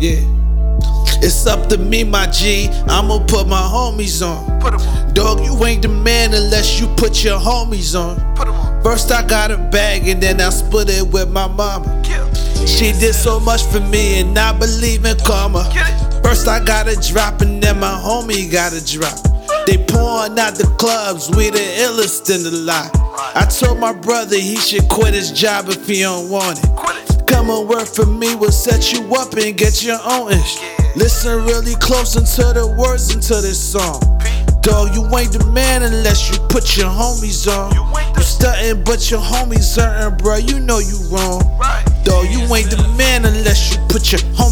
[0.00, 0.20] Yeah.
[1.20, 2.68] It's up to me, my G.
[2.86, 4.60] I'ma put my homies on.
[4.60, 5.14] Put on.
[5.14, 8.36] Dog, you ain't the man unless you put your homies on.
[8.36, 8.82] Put on.
[8.82, 12.04] First, I got a bag and then I split it with my mama.
[12.66, 15.64] She did so much for me and I believe in karma.
[16.22, 19.18] First, I gotta drop and then my homie gotta drop.
[19.66, 22.90] They pouring out the clubs, we the illest in the lot.
[23.34, 26.70] I told my brother he should quit his job if he don't want it.
[27.48, 27.60] Quit it.
[27.60, 30.58] Come and work for me, will set you up and get your own ish.
[30.96, 34.00] Listen really close into the words into this song.
[34.60, 37.72] Dog, you ain't the man unless you put your homies on.
[37.74, 40.40] You ain't the- You stuntin', but your homies hurtin', bruh.
[40.50, 41.40] You know you wrong.
[41.58, 41.84] Right.
[42.04, 44.47] Dog, you ain't the man unless you put your homies